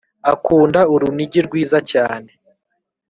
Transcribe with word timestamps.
akunda 0.33 0.79
urunigi 0.93 1.39
rwiza 1.47 1.77
cyane. 1.91 2.29